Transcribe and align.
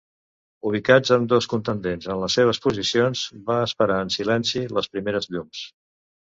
Ubicats 0.69 1.11
ambdós 1.15 1.47
contendents 1.51 2.09
en 2.13 2.17
les 2.23 2.37
seves 2.39 2.61
posicions, 2.63 3.27
van 3.51 3.61
esperar 3.67 3.99
en 4.07 4.11
silenci 4.17 4.65
les 4.79 4.91
primeres 4.97 5.31
llums. 5.37 5.63